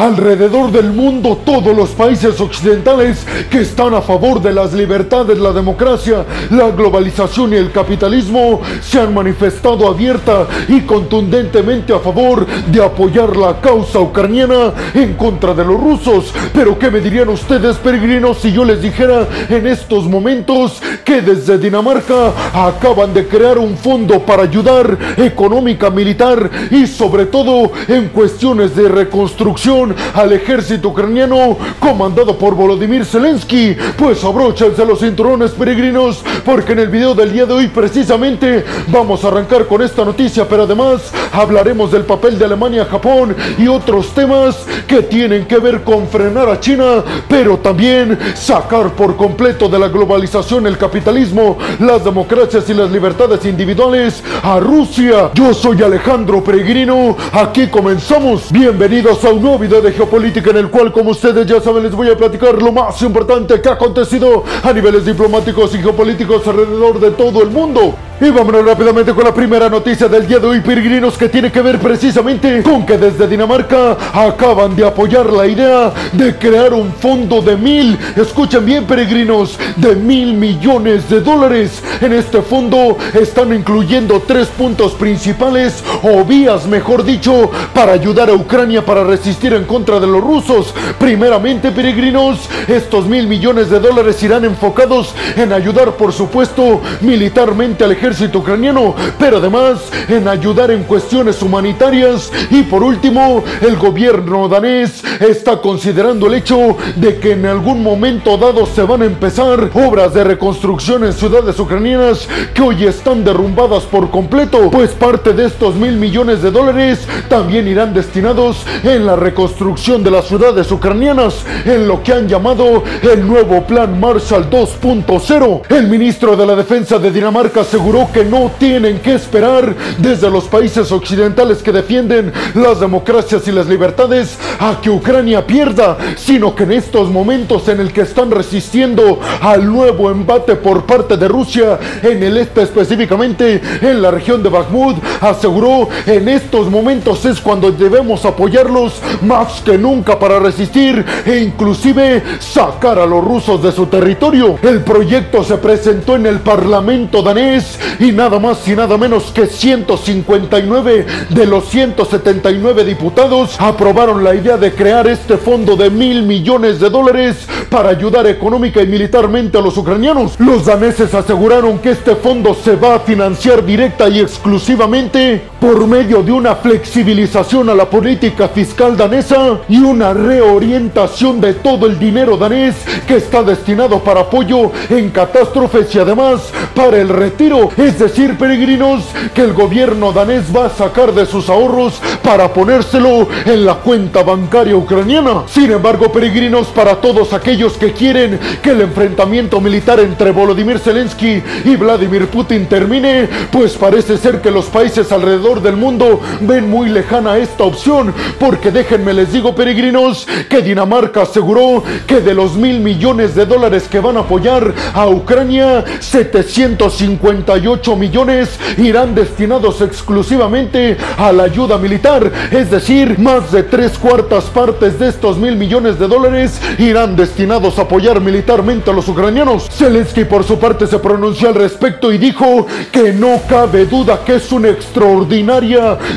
[0.00, 5.52] Alrededor del mundo, todos los países occidentales que están a favor de las libertades, la
[5.52, 12.82] democracia, la globalización y el capitalismo se han manifestado abierta y contundentemente a favor de
[12.82, 16.32] apoyar la causa ucraniana en contra de los rusos.
[16.54, 21.58] Pero ¿qué me dirían ustedes, peregrinos, si yo les dijera en estos momentos que desde
[21.58, 28.74] Dinamarca acaban de crear un fondo para ayudar económica, militar y sobre todo en cuestiones
[28.74, 33.76] de reconstrucción al ejército ucraniano comandado por Volodymyr Zelensky.
[33.96, 39.24] Pues abróchense los cinturones peregrinos porque en el video del día de hoy precisamente vamos
[39.24, 44.08] a arrancar con esta noticia, pero además hablaremos del papel de Alemania, Japón y otros
[44.14, 49.78] temas que tienen que ver con frenar a China, pero también sacar por completo de
[49.78, 55.30] la globalización el capitalismo, las democracias y las libertades individuales a Rusia.
[55.34, 58.50] Yo soy Alejandro Peregrino, aquí comenzamos.
[58.50, 61.92] Bienvenidos a un nuevo video de geopolítica en el cual, como ustedes ya saben, les
[61.92, 67.00] voy a platicar lo más importante que ha acontecido a niveles diplomáticos y geopolíticos alrededor
[67.00, 67.94] de todo el mundo.
[68.22, 71.62] Y vámonos rápidamente con la primera noticia del día de hoy, peregrinos, que tiene que
[71.62, 77.40] ver precisamente con que desde Dinamarca acaban de apoyar la idea de crear un fondo
[77.40, 81.82] de mil, escuchen bien peregrinos, de mil millones de dólares.
[82.02, 88.34] En este fondo están incluyendo tres puntos principales, o vías, mejor dicho, para ayudar a
[88.34, 90.74] Ucrania para resistir en contra de los rusos.
[90.98, 97.92] Primeramente, peregrinos, estos mil millones de dólares irán enfocados en ayudar, por supuesto, militarmente al
[97.92, 102.30] ejército ucraniano, pero además en ayudar en cuestiones humanitarias.
[102.50, 108.36] Y por último, el gobierno danés está considerando el hecho de que en algún momento
[108.36, 113.84] dado se van a empezar obras de reconstrucción en ciudades ucranianas que hoy están derrumbadas
[113.84, 119.16] por completo, pues parte de estos mil millones de dólares también irán destinados en la
[119.16, 125.62] reconstrucción de las ciudades ucranianas, en lo que han llamado el nuevo Plan Marshall 2.0.
[125.68, 130.44] El ministro de la Defensa de Dinamarca aseguró que no tienen que esperar desde los
[130.44, 136.64] países occidentales que defienden las democracias y las libertades a que Ucrania pierda, sino que
[136.64, 141.78] en estos momentos en el que están resistiendo al nuevo embate por parte de Rusia
[142.02, 147.70] en el este específicamente en la región de Bakhmut, aseguró en estos momentos es cuando
[147.70, 153.86] debemos apoyarlos más que nunca para resistir e inclusive sacar a los rusos de su
[153.86, 154.58] territorio.
[154.62, 159.46] El proyecto se presentó en el Parlamento danés y nada más y nada menos que
[159.46, 166.80] 159 de los 179 diputados aprobaron la idea de crear este fondo de mil millones
[166.80, 170.38] de dólares para ayudar económica y militarmente a los ucranianos.
[170.38, 176.22] Los daneses aseguraron que este fondo se va a financiar directa y exclusivamente por medio
[176.22, 182.38] de una flexibilización a la política fiscal danesa y una reorientación de todo el dinero
[182.38, 182.76] danés
[183.06, 187.68] que está destinado para apoyo en catástrofes y además para el retiro.
[187.76, 189.04] Es decir, peregrinos,
[189.34, 194.22] que el gobierno danés va a sacar de sus ahorros para ponérselo en la cuenta
[194.22, 195.42] bancaria ucraniana.
[195.46, 201.42] Sin embargo, peregrinos, para todos aquellos que quieren que el enfrentamiento militar entre Volodymyr Zelensky
[201.64, 206.88] y Vladimir Putin termine, pues parece ser que los países alrededor del mundo ven muy
[206.88, 212.78] lejana esta opción, porque déjenme les digo peregrinos que Dinamarca aseguró que de los mil
[212.78, 221.32] millones de dólares que van a apoyar a Ucrania, 758 millones irán destinados exclusivamente a
[221.32, 226.06] la ayuda militar, es decir, más de tres cuartas partes de estos mil millones de
[226.06, 229.68] dólares irán destinados a apoyar militarmente a los ucranianos.
[229.68, 234.36] Zelensky por su parte se pronunció al respecto y dijo que no cabe duda que
[234.36, 235.39] es un extraordinario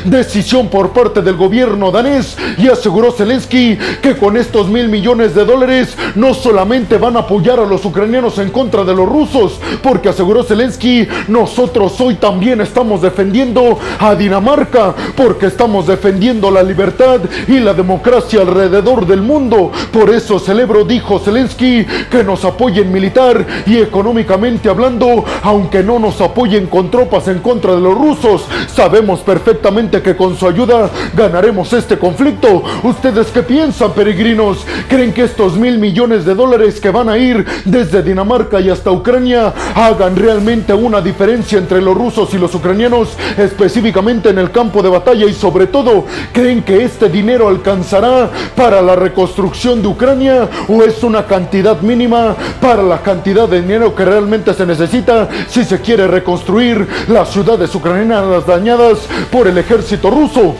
[0.04, 5.44] decisión por parte del gobierno danés y aseguró Zelensky que con estos mil millones de
[5.44, 10.08] dólares no solamente van a apoyar a los ucranianos en contra de los rusos, porque
[10.08, 17.58] aseguró Zelensky, nosotros hoy también estamos defendiendo a Dinamarca, porque estamos defendiendo la libertad y
[17.60, 19.70] la democracia alrededor del mundo.
[19.92, 26.20] Por eso celebro, dijo Zelensky, que nos apoyen militar y económicamente hablando, aunque no nos
[26.20, 28.46] apoyen con tropas en contra de los rusos.
[28.66, 32.62] Sabemos perfectamente que con su ayuda ganaremos este conflicto.
[32.82, 34.64] ¿Ustedes qué piensan, peregrinos?
[34.88, 38.90] ¿Creen que estos mil millones de dólares que van a ir desde Dinamarca y hasta
[38.90, 44.82] Ucrania hagan realmente una diferencia entre los rusos y los ucranianos, específicamente en el campo
[44.82, 45.26] de batalla?
[45.26, 51.02] Y sobre todo, ¿creen que este dinero alcanzará para la reconstrucción de Ucrania o es
[51.02, 56.06] una cantidad mínima para la cantidad de dinero que realmente se necesita si se quiere
[56.06, 60.54] reconstruir las ciudades ucranianas dañadas por el ejército ruso.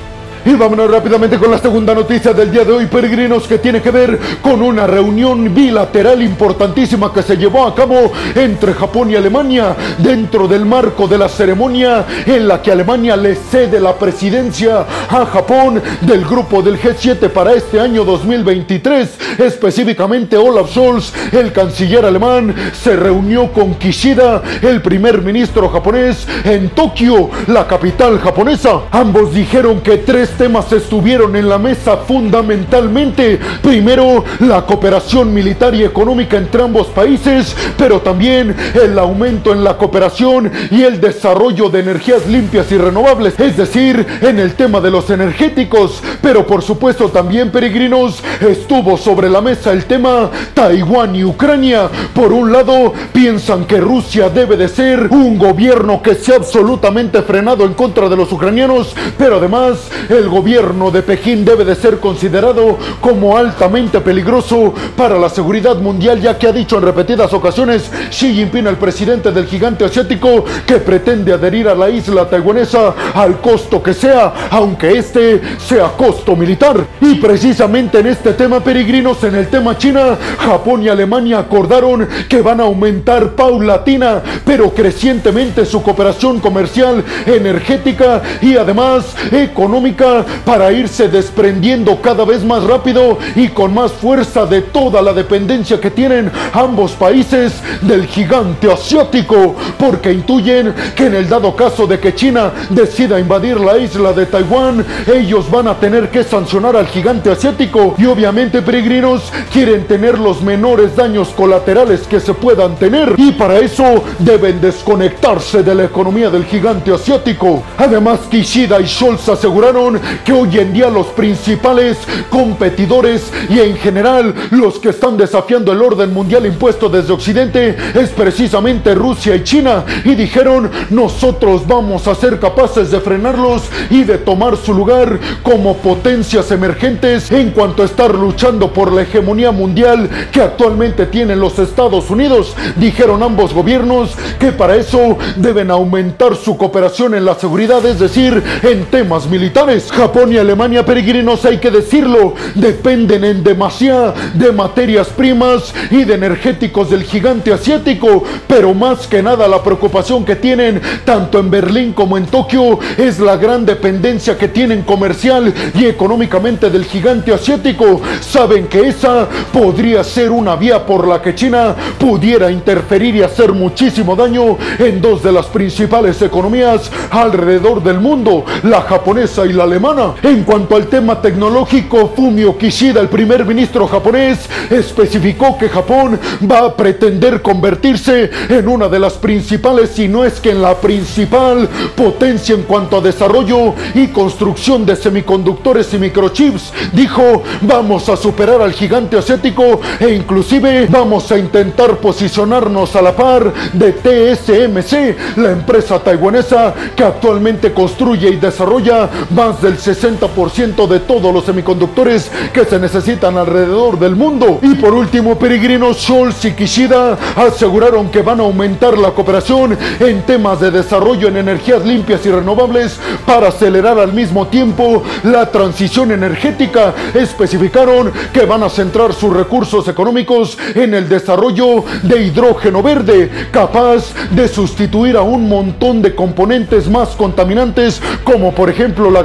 [0.46, 3.90] Y vámonos rápidamente con la segunda noticia del día de hoy, peregrinos, que tiene que
[3.90, 9.74] ver con una reunión bilateral importantísima que se llevó a cabo entre Japón y Alemania
[9.96, 15.24] dentro del marco de la ceremonia en la que Alemania le cede la presidencia a
[15.24, 19.38] Japón del grupo del G7 para este año 2023.
[19.38, 26.68] Específicamente Olaf Scholz, el canciller alemán, se reunió con Kishida, el primer ministro japonés, en
[26.68, 28.82] Tokio, la capital japonesa.
[28.90, 33.38] Ambos dijeron que tres temas estuvieron en la mesa fundamentalmente.
[33.62, 39.76] Primero, la cooperación militar y económica entre ambos países, pero también el aumento en la
[39.76, 44.90] cooperación y el desarrollo de energías limpias y renovables, es decir, en el tema de
[44.90, 46.02] los energéticos.
[46.20, 51.88] Pero por supuesto también, peregrinos, estuvo sobre la mesa el tema Taiwán y Ucrania.
[52.12, 57.64] Por un lado, piensan que Rusia debe de ser un gobierno que sea absolutamente frenado
[57.64, 62.78] en contra de los ucranianos, pero además el gobierno de Pekín debe de ser considerado
[63.00, 68.34] como altamente peligroso para la seguridad mundial, ya que ha dicho en repetidas ocasiones Xi
[68.34, 73.82] Jinping, el presidente del gigante asiático, que pretende adherir a la isla taiwanesa al costo
[73.82, 76.84] que sea, aunque este sea costo militar.
[77.00, 82.42] Y precisamente en este tema, peregrinos, en el tema China, Japón y Alemania acordaron que
[82.42, 90.13] van a aumentar paulatina, pero crecientemente su cooperación comercial, energética y además económica
[90.44, 95.80] para irse desprendiendo cada vez más rápido y con más fuerza de toda la dependencia
[95.80, 101.98] que tienen ambos países del gigante asiático, porque intuyen que en el dado caso de
[101.98, 106.86] que China decida invadir la isla de Taiwán, ellos van a tener que sancionar al
[106.86, 113.14] gigante asiático y obviamente peregrinos quieren tener los menores daños colaterales que se puedan tener
[113.16, 117.62] y para eso deben desconectarse de la economía del gigante asiático.
[117.78, 119.93] Además, Kishida y Scholz aseguraron
[120.24, 121.98] que hoy en día los principales
[122.30, 128.10] competidores y en general los que están desafiando el orden mundial impuesto desde Occidente es
[128.10, 134.18] precisamente Rusia y China y dijeron nosotros vamos a ser capaces de frenarlos y de
[134.18, 140.08] tomar su lugar como potencias emergentes en cuanto a estar luchando por la hegemonía mundial
[140.32, 142.54] que actualmente tienen los Estados Unidos.
[142.76, 148.42] Dijeron ambos gobiernos que para eso deben aumentar su cooperación en la seguridad, es decir,
[148.62, 149.83] en temas militares.
[149.90, 156.14] Japón y Alemania, peregrinos, hay que decirlo, dependen en demasía de materias primas y de
[156.14, 161.92] energéticos del gigante asiático, pero más que nada la preocupación que tienen tanto en Berlín
[161.92, 168.00] como en Tokio es la gran dependencia que tienen comercial y económicamente del gigante asiático.
[168.20, 173.52] Saben que esa podría ser una vía por la que China pudiera interferir y hacer
[173.52, 179.64] muchísimo daño en dos de las principales economías alrededor del mundo, la japonesa y la
[179.64, 179.73] alemana.
[180.22, 186.60] En cuanto al tema tecnológico, Fumio Kishida, el primer ministro japonés, especificó que Japón va
[186.60, 191.68] a pretender convertirse en una de las principales, si no es que en la principal
[191.96, 196.72] potencia en cuanto a desarrollo y construcción de semiconductores y microchips.
[196.92, 203.16] Dijo, vamos a superar al gigante asiático e inclusive vamos a intentar posicionarnos a la
[203.16, 211.00] par de TSMC, la empresa taiwanesa que actualmente construye y desarrolla más del 60% de
[211.00, 214.58] todos los semiconductores que se necesitan alrededor del mundo.
[214.60, 220.22] Y por último, peregrinos Scholz y Kishida aseguraron que van a aumentar la cooperación en
[220.22, 226.12] temas de desarrollo en energías limpias y renovables para acelerar al mismo tiempo la transición
[226.12, 226.92] energética.
[227.14, 234.12] Especificaron que van a centrar sus recursos económicos en el desarrollo de hidrógeno verde, capaz
[234.30, 239.22] de sustituir a un montón de componentes más contaminantes como por ejemplo la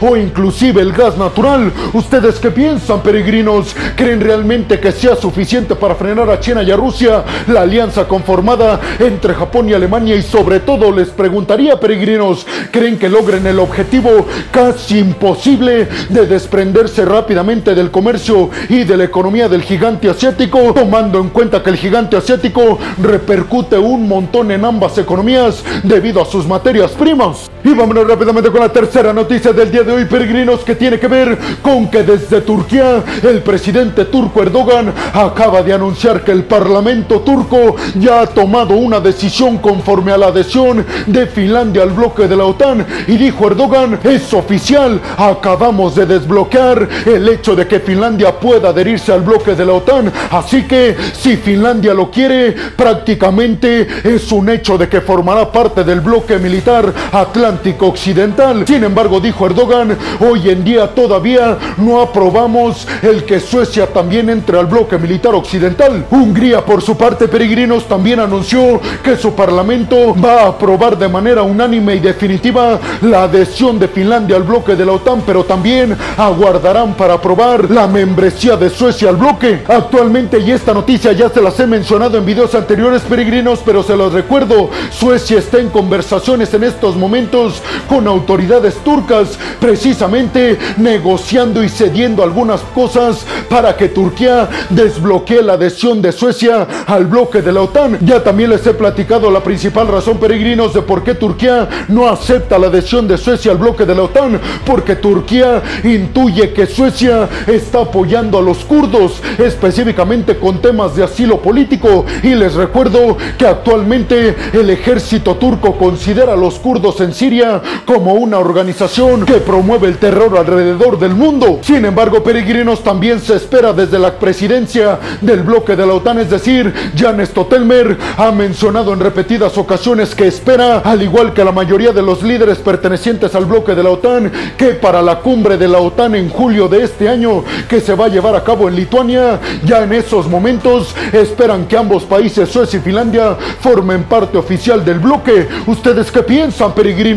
[0.00, 1.72] o inclusive el gas natural.
[1.92, 3.76] ¿Ustedes qué piensan, peregrinos?
[3.94, 8.80] ¿Creen realmente que sea suficiente para frenar a China y a Rusia la alianza conformada
[8.98, 10.16] entre Japón y Alemania?
[10.16, 17.04] Y sobre todo les preguntaría, peregrinos, ¿creen que logren el objetivo casi imposible de desprenderse
[17.04, 21.76] rápidamente del comercio y de la economía del gigante asiático, tomando en cuenta que el
[21.76, 27.48] gigante asiático repercute un montón en ambas economías debido a sus materias primas?
[27.66, 31.08] Y vámonos rápidamente con la tercera noticia del día de hoy, peregrinos, que tiene que
[31.08, 37.22] ver con que desde Turquía el presidente turco Erdogan acaba de anunciar que el Parlamento
[37.22, 42.36] turco ya ha tomado una decisión conforme a la adhesión de Finlandia al bloque de
[42.36, 42.86] la OTAN.
[43.08, 49.12] Y dijo Erdogan, es oficial, acabamos de desbloquear el hecho de que Finlandia pueda adherirse
[49.12, 50.12] al bloque de la OTAN.
[50.30, 56.00] Así que si Finlandia lo quiere, prácticamente es un hecho de que formará parte del
[56.00, 58.66] bloque militar atlántico Occidental.
[58.66, 64.58] Sin embargo, dijo Erdogan, hoy en día todavía no aprobamos el que Suecia también entre
[64.58, 66.06] al bloque militar occidental.
[66.10, 71.42] Hungría, por su parte, peregrinos, también anunció que su parlamento va a aprobar de manera
[71.42, 76.94] unánime y definitiva la adhesión de Finlandia al bloque de la OTAN, pero también aguardarán
[76.94, 79.64] para aprobar la membresía de Suecia al bloque.
[79.66, 83.96] Actualmente, y esta noticia ya se las he mencionado en videos anteriores, peregrinos, pero se
[83.96, 87.45] los recuerdo, Suecia está en conversaciones en estos momentos
[87.88, 96.02] con autoridades turcas, precisamente negociando y cediendo algunas cosas para que Turquía desbloquee la adhesión
[96.02, 97.98] de Suecia al bloque de la OTAN.
[98.02, 102.58] Ya también les he platicado la principal razón, peregrinos, de por qué Turquía no acepta
[102.58, 107.82] la adhesión de Suecia al bloque de la OTAN, porque Turquía intuye que Suecia está
[107.82, 112.04] apoyando a los kurdos, específicamente con temas de asilo político.
[112.22, 117.35] Y les recuerdo que actualmente el ejército turco considera a los kurdos en Siria
[117.84, 121.60] como una organización que promueve el terror alrededor del mundo.
[121.62, 126.30] Sin embargo, peregrinos también se espera desde la presidencia del bloque de la OTAN, es
[126.30, 131.92] decir, Jan Stotelmer ha mencionado en repetidas ocasiones que espera, al igual que la mayoría
[131.92, 135.78] de los líderes pertenecientes al bloque de la OTAN, que para la cumbre de la
[135.78, 139.40] OTAN en julio de este año, que se va a llevar a cabo en Lituania,
[139.64, 144.98] ya en esos momentos esperan que ambos países, Suecia y Finlandia, formen parte oficial del
[144.98, 145.48] bloque.
[145.66, 147.15] ¿Ustedes qué piensan, peregrinos?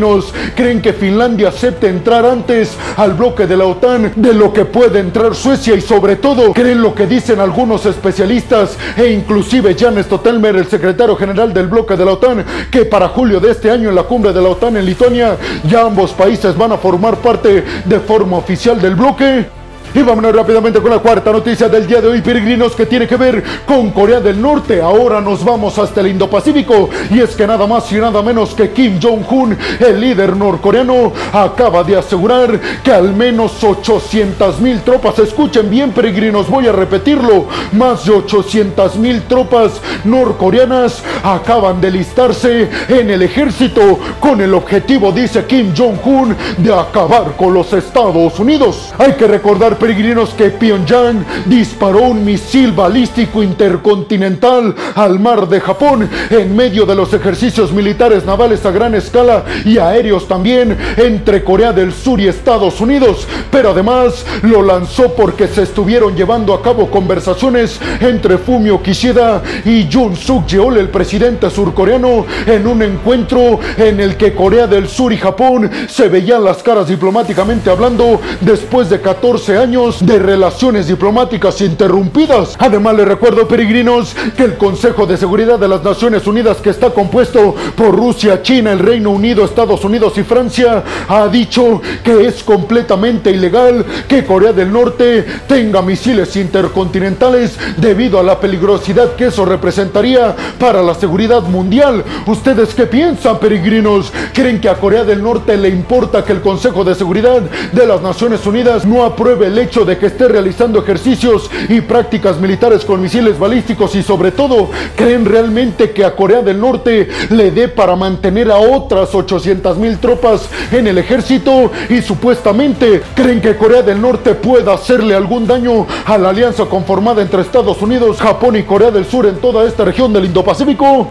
[0.56, 4.98] ¿Creen que Finlandia acepte entrar antes al bloque de la OTAN de lo que puede
[4.98, 5.74] entrar Suecia?
[5.74, 11.16] Y sobre todo, ¿creen lo que dicen algunos especialistas e inclusive Jan Stotelmer, el secretario
[11.16, 14.32] general del bloque de la OTAN, que para julio de este año en la cumbre
[14.32, 15.36] de la OTAN en Lituania
[15.68, 19.59] ya ambos países van a formar parte de forma oficial del bloque?
[19.92, 23.16] Y vámonos rápidamente con la cuarta noticia del día de hoy, peregrinos, que tiene que
[23.16, 24.80] ver con Corea del Norte.
[24.80, 26.88] Ahora nos vamos hasta el Indo-Pacífico.
[27.10, 31.82] Y es que nada más y nada menos que Kim Jong-un, el líder norcoreano, acaba
[31.82, 38.04] de asegurar que al menos 800 mil tropas, escuchen bien, peregrinos, voy a repetirlo, más
[38.04, 45.44] de 800 mil tropas norcoreanas acaban de listarse en el ejército con el objetivo, dice
[45.46, 48.94] Kim Jong-un, de acabar con los Estados Unidos.
[48.96, 56.08] Hay que recordar peregrinos que Pyongyang disparó un misil balístico intercontinental al mar de Japón
[56.28, 61.72] en medio de los ejercicios militares navales a gran escala y aéreos también entre Corea
[61.72, 63.26] del Sur y Estados Unidos.
[63.50, 69.90] Pero además lo lanzó porque se estuvieron llevando a cabo conversaciones entre Fumio Kishida y
[69.90, 75.10] Jun Suk Yeol, el presidente surcoreano, en un encuentro en el que Corea del Sur
[75.10, 81.60] y Japón se veían las caras diplomáticamente hablando después de 14 años de relaciones diplomáticas
[81.60, 82.56] interrumpidas.
[82.58, 86.90] Además, les recuerdo, peregrinos, que el Consejo de Seguridad de las Naciones Unidas, que está
[86.90, 92.42] compuesto por Rusia, China, el Reino Unido, Estados Unidos y Francia, ha dicho que es
[92.42, 99.44] completamente ilegal que Corea del Norte tenga misiles intercontinentales debido a la peligrosidad que eso
[99.44, 102.04] representaría para la seguridad mundial.
[102.26, 104.12] ¿Ustedes qué piensan, peregrinos?
[104.34, 107.40] ¿Creen que a Corea del Norte le importa que el Consejo de Seguridad
[107.72, 112.40] de las Naciones Unidas no apruebe el hecho de que esté realizando ejercicios y prácticas
[112.40, 117.50] militares con misiles balísticos y sobre todo, ¿creen realmente que a Corea del Norte le
[117.50, 123.56] dé para mantener a otras 800 mil tropas en el ejército y supuestamente creen que
[123.56, 128.56] Corea del Norte pueda hacerle algún daño a la alianza conformada entre Estados Unidos, Japón
[128.56, 131.10] y Corea del Sur en toda esta región del Indo-Pacífico?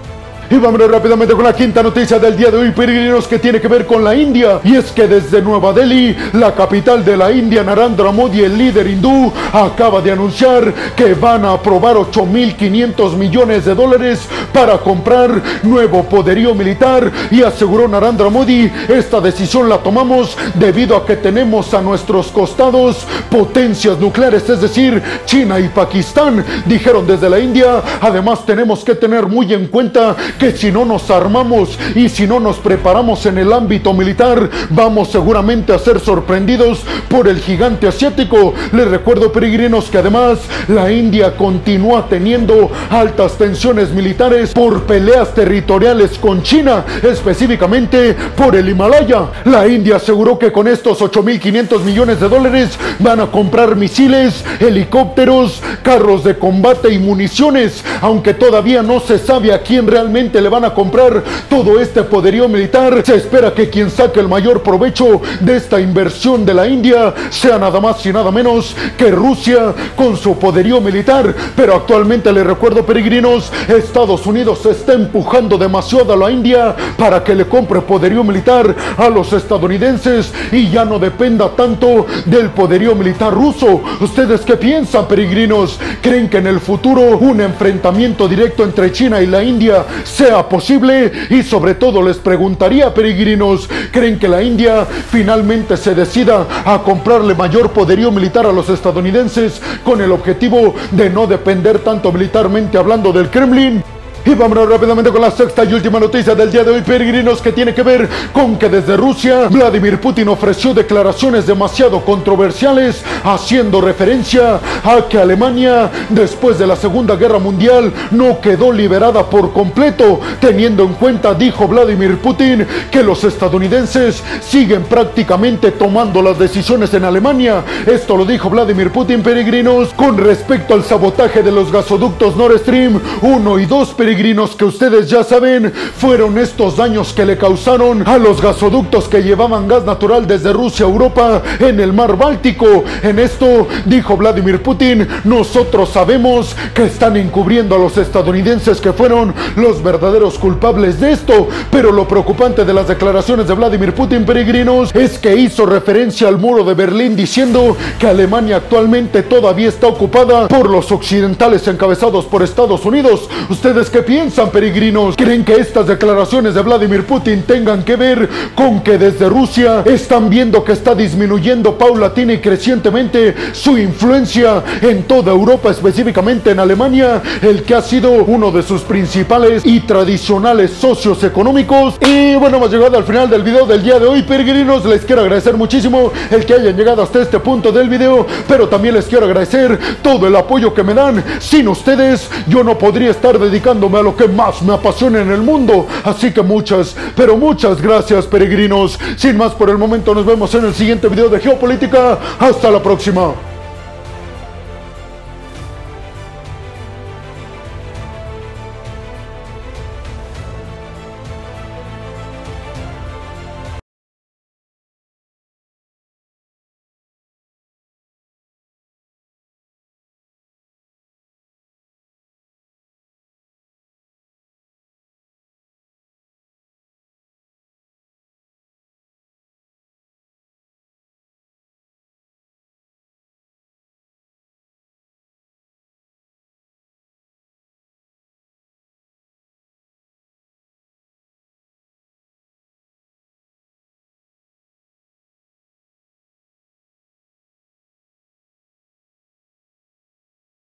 [0.51, 3.67] Y vámonos rápidamente con la quinta noticia del día de hoy, peregrinos, que tiene que
[3.67, 4.59] ver con la India.
[4.63, 8.87] Y es que desde Nueva Delhi, la capital de la India, Narendra Modi, el líder
[8.87, 16.03] hindú, acaba de anunciar que van a aprobar 8.500 millones de dólares para comprar nuevo
[16.05, 17.11] poderío militar.
[17.29, 23.05] Y aseguró Narendra Modi, esta decisión la tomamos debido a que tenemos a nuestros costados
[23.29, 27.83] potencias nucleares, es decir, China y Pakistán, dijeron desde la India.
[28.01, 32.39] Además, tenemos que tener muy en cuenta que si no nos armamos y si no
[32.39, 36.79] nos preparamos en el ámbito militar, vamos seguramente a ser sorprendidos
[37.09, 38.53] por el gigante asiático.
[38.71, 46.17] Les recuerdo, peregrinos, que además la India continúa teniendo altas tensiones militares por peleas territoriales
[46.17, 49.25] con China, específicamente por el Himalaya.
[49.43, 55.61] La India aseguró que con estos 8.500 millones de dólares van a comprar misiles, helicópteros,
[55.83, 60.49] carros de combate y municiones, aunque todavía no se sabe a quién realmente realmente le
[60.49, 63.01] van a comprar todo este poderío militar.
[63.05, 67.57] Se espera que quien saque el mayor provecho de esta inversión de la India sea
[67.57, 71.35] nada más y nada menos que Rusia con su poderío militar.
[71.55, 77.35] Pero actualmente les recuerdo peregrinos, Estados Unidos está empujando demasiado a la India para que
[77.35, 83.33] le compre poderío militar a los estadounidenses y ya no dependa tanto del poderío militar
[83.33, 83.81] ruso.
[83.99, 85.79] ¿Ustedes qué piensan, peregrinos?
[86.01, 89.85] ¿Creen que en el futuro un enfrentamiento directo entre China y la India
[90.19, 91.13] sea posible?
[91.29, 97.35] Y sobre todo les preguntaría, peregrinos, ¿creen que la India finalmente se decida a comprarle
[97.35, 103.13] mayor poderío militar a los estadounidenses con el objetivo de no depender tanto militarmente hablando
[103.13, 103.81] del Kremlin?
[104.29, 107.51] Y vámonos rápidamente con la sexta y última noticia del día de hoy, peregrinos, que
[107.51, 114.59] tiene que ver con que desde Rusia, Vladimir Putin ofreció declaraciones demasiado controversiales, haciendo referencia
[114.83, 120.83] a que Alemania, después de la Segunda Guerra Mundial, no quedó liberada por completo, teniendo
[120.83, 127.63] en cuenta, dijo Vladimir Putin, que los estadounidenses siguen prácticamente tomando las decisiones en Alemania.
[127.83, 133.01] Esto lo dijo Vladimir Putin, peregrinos, con respecto al sabotaje de los gasoductos Nord Stream
[133.23, 138.17] 1 y 2, peregrinos que ustedes ya saben fueron estos daños que le causaron a
[138.17, 142.83] los gasoductos que llevaban gas natural desde Rusia a Europa en el mar Báltico.
[143.01, 149.33] En esto dijo Vladimir Putin, nosotros sabemos que están encubriendo a los estadounidenses que fueron
[149.55, 154.93] los verdaderos culpables de esto, pero lo preocupante de las declaraciones de Vladimir Putin, peregrinos,
[154.93, 160.49] es que hizo referencia al muro de Berlín diciendo que Alemania actualmente todavía está ocupada
[160.49, 163.29] por los occidentales encabezados por Estados Unidos.
[163.49, 165.15] ¿Ustedes piensan, peregrinos?
[165.15, 170.29] ¿Creen que estas declaraciones de Vladimir Putin tengan que ver con que desde Rusia están
[170.29, 177.21] viendo que está disminuyendo paulatina y crecientemente su influencia en toda Europa, específicamente en Alemania,
[177.41, 181.95] el que ha sido uno de sus principales y tradicionales socios económicos?
[182.05, 184.85] Y bueno, hemos llegado al final del video del día de hoy, peregrinos.
[184.85, 188.95] Les quiero agradecer muchísimo el que hayan llegado hasta este punto del video, pero también
[188.95, 191.23] les quiero agradecer todo el apoyo que me dan.
[191.39, 195.41] Sin ustedes, yo no podría estar dedicando a lo que más me apasiona en el
[195.41, 195.87] mundo.
[196.03, 198.99] Así que muchas, pero muchas gracias peregrinos.
[199.17, 202.17] Sin más por el momento nos vemos en el siguiente video de Geopolítica.
[202.39, 203.48] Hasta la próxima.